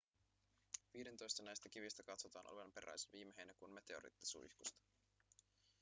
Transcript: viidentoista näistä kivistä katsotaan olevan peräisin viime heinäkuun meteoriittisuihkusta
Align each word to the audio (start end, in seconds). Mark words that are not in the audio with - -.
viidentoista 0.93 1.43
näistä 1.43 1.69
kivistä 1.69 2.03
katsotaan 2.03 2.49
olevan 2.51 2.71
peräisin 2.71 3.11
viime 3.11 3.33
heinäkuun 3.37 3.71
meteoriittisuihkusta 3.73 4.79